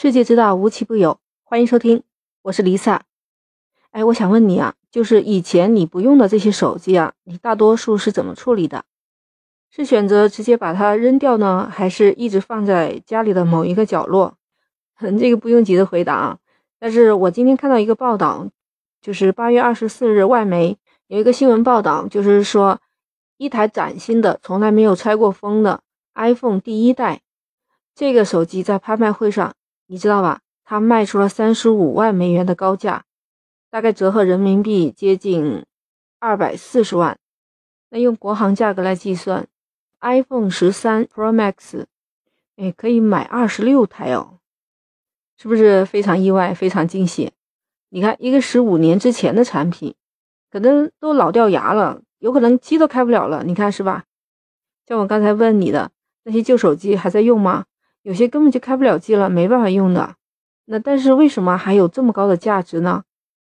[0.00, 1.18] 世界之大，无奇不有。
[1.42, 2.04] 欢迎收听，
[2.42, 3.00] 我是 Lisa。
[3.90, 8.84] 哎，我想问你啊，就是以前你不用的这些手机啊，你大多数是怎么处理的？
[9.72, 14.36] 是选择直接把它扔掉呢，还是一直放在家里的某一个角落？
[15.18, 16.38] 这个不用急着回答啊。
[16.78, 18.46] 但是我今天看到一个报道，
[19.02, 20.78] 就是八月二十四日，外媒
[21.08, 22.80] 有一个新闻报道，就是说
[23.36, 25.82] 一台崭新的、从来没有拆过封的
[26.14, 27.22] iPhone 第一代
[27.96, 29.52] 这个手机在拍卖会上。
[29.90, 30.42] 你知道吧？
[30.64, 33.06] 它卖出了三十五万美元的高价，
[33.70, 35.64] 大概折合人民币接近
[36.18, 37.18] 二百四十万。
[37.88, 39.46] 那用国行价格来计算
[40.00, 41.86] ，iPhone 十三 Pro Max，
[42.56, 44.40] 哎，可以买二十六台哦，
[45.38, 47.32] 是不是非常意外、非常惊喜？
[47.88, 49.94] 你看，一个十五年之前的产品，
[50.50, 53.42] 可能都老掉牙了，有可能机都开不了了。
[53.42, 54.04] 你看是吧？
[54.86, 55.90] 像我刚才问你的
[56.24, 57.64] 那些旧手机还在用吗？
[58.02, 60.14] 有些根本就开不了机了，没办法用的。
[60.66, 63.04] 那但是为什么还有这么高的价值呢？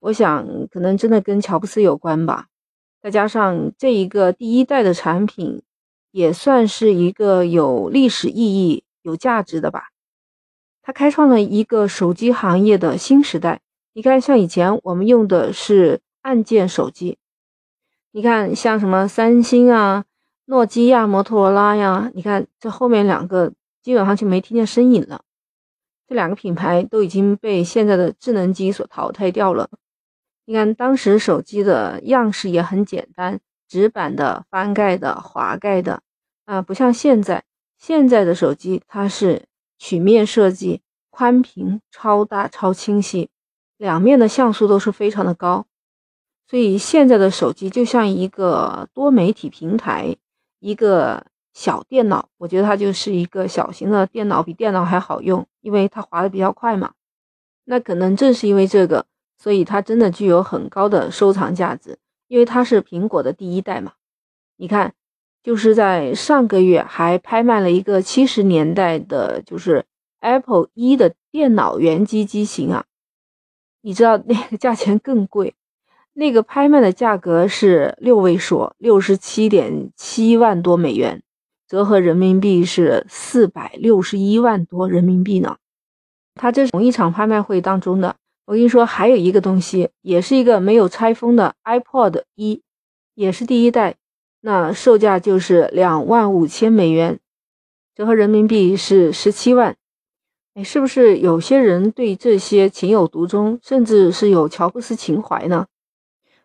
[0.00, 2.46] 我想可能真的跟乔布斯有关吧。
[3.00, 5.62] 再加上这一个第一代的产品，
[6.10, 9.90] 也算是一个有历史意义、有价值的吧。
[10.82, 13.60] 它开创了一个手机行业的新时代。
[13.94, 17.18] 你看，像以前我们用的是按键手机，
[18.12, 20.04] 你看像什么三星啊、
[20.46, 23.52] 诺基亚、摩托罗拉呀，你看这后面两个。
[23.86, 25.22] 基本上就没听见声音了，
[26.08, 29.70] 这两个品牌都已经被现在的智能机所淘汰掉了。
[30.44, 36.02] 你看，当时手机的样式也很简单，直板的、翻盖的、滑盖的，
[36.46, 37.44] 啊，不像现在，
[37.78, 39.44] 现在的手机它是
[39.78, 43.28] 曲面设计，宽屏、超大、超清晰，
[43.76, 45.64] 两面的像素都是非常的高，
[46.50, 50.16] 所以现在的手机就像一个多媒体平台，
[50.58, 51.26] 一个。
[51.56, 56.92] 小电脑，我觉得它就是一个小型的电脑，比电脑还好用，因为它滑的比较快嘛。
[57.64, 59.06] 那可能正是因为这个，
[59.38, 63.92] 所以它真的具有很高的收藏价值，因为它是苹果的第一代嘛。
[64.58, 64.92] 你看，
[65.42, 69.86] 就是在上个月还拍卖了一个七十年代的，就是
[70.20, 72.84] Apple 一的电脑原机机型啊。
[73.80, 75.54] 你知道那个价钱更贵，
[76.12, 81.22] 那个拍卖的价格是六位数，六十七点七万多美元。
[81.68, 85.56] 折合人民币是四百六十一万多人民币呢。
[86.34, 88.16] 它这是同一场拍卖会当中的。
[88.44, 92.62] 我跟你说，还有一个东西，也是一个没有拆封的 iPod 一，
[93.14, 93.96] 也是第一代。
[94.42, 97.18] 那售价就是两万五千美元，
[97.96, 99.76] 折合人民币是十七万。
[100.54, 105.66] 哎，是不是有些人对这些情有独钟，甚至是有乔布斯情怀呢？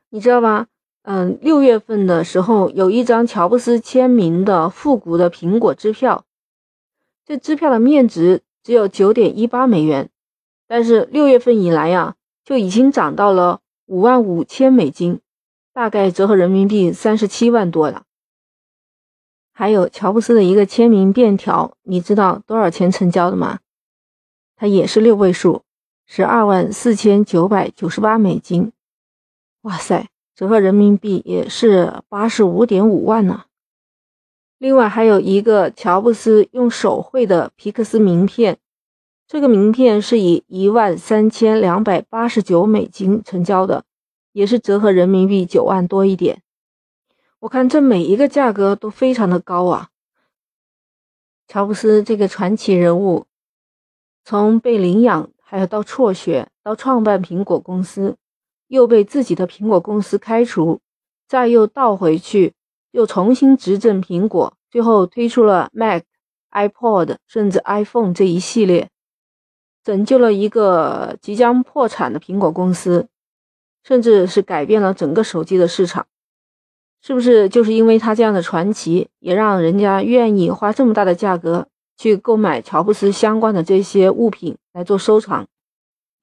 [0.09, 0.67] 你知道吧？
[1.03, 6.25] 嗯，六月份的时候有一张乔布斯签名的复古的苹果支票，
[7.25, 10.11] 这支票的面值只有九点一八美元，
[10.67, 15.19] 但是六月份以来呀，就已经涨到了五万五千美金，
[15.73, 18.03] 大概折合人民币三十七万多了。
[19.51, 23.59] 还有乔布斯的一个签名便条，你知道多少钱成交的吗？
[24.55, 25.63] 它也是六位数，
[26.05, 28.71] 十二万四千九百九十八美金。
[29.63, 30.07] 哇塞！
[30.35, 33.45] 折合人民币也是八十五点五万呢。
[34.57, 38.57] 另外还有一个乔布斯用手绘的皮克斯名片，
[39.27, 43.83] 这个名片是以一万三千两百八十九美金成交的，
[44.33, 46.41] 也是折合人民币九万多一点。
[47.39, 49.89] 我看这每一个价格都非常的高啊。
[51.47, 53.25] 乔布斯这个传奇人物，
[54.23, 58.15] 从被领养，还有到辍学，到创办苹果公司。
[58.71, 60.79] 又被自己的苹果公司开除，
[61.27, 62.53] 再又倒回去，
[62.91, 66.03] 又重新执政苹果，最后推出了 Mac、
[66.51, 68.89] iPod，甚至 iPhone 这一系列，
[69.83, 73.09] 拯救了一个即将破产的苹果公司，
[73.83, 76.07] 甚至是改变了整个手机的市场。
[77.01, 81.67] 是不是就是因为他这样的传奇，也让人家愿意花这么大的价格
[81.97, 85.45] 去购买乔布斯相关的这些物品来做收藏？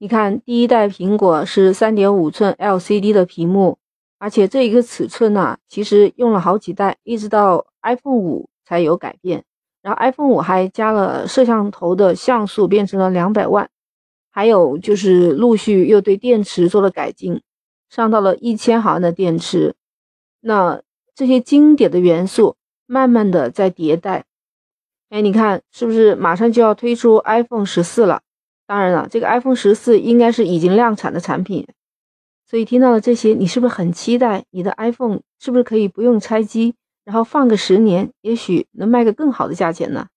[0.01, 3.77] 你看，第一代苹果是三点五寸 LCD 的屏幕，
[4.17, 9.43] 而且这一个尺寸呢，其实用了好几代，一直到 iPhone 五才有改变。
[9.81, 13.69] 然后 iPhone 五还加了摄像头的像素变成了两百万，
[14.31, 17.41] 还有就是陆续又对电池做了改进，
[17.89, 19.75] 上到了一千毫安的电池。
[20.39, 20.81] 那
[21.13, 22.55] 这些经典的元素
[22.85, 24.23] 慢慢的在迭代。
[25.09, 28.21] 哎，你看是不是马上就要推出 iPhone 十四了？
[28.69, 31.67] 当然了，这个 iPhone 十四应该是已经量产的产品，
[32.45, 40.09] 所以听到了这些，你是不是很期待你的 iPhone 是不是可以不用拆机，然后放个十年，也许能卖个更好的价钱呢？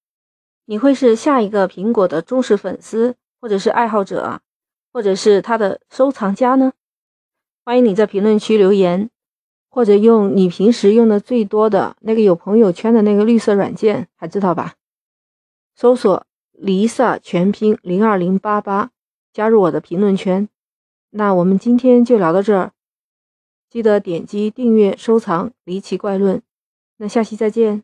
[0.67, 4.43] 你会是下一个苹果的忠实粉丝，或者是爱好者啊，
[4.93, 6.75] 或者是他的收藏家呢？
[7.65, 9.09] 欢迎你在评论区留言，
[9.71, 14.75] 或者用你平时用的最多的那个有朋友圈的那个绿色软件，还知道吧？
[15.75, 16.27] 搜索
[16.63, 18.93] 离萨全拼零二零八八，
[19.33, 20.49] 加入我的评论圈。
[21.11, 22.71] 那我们今天就聊到这儿，
[23.69, 26.37] 记得点击订阅、收藏《离奇怪论》。
[26.99, 27.83] 那下期再见。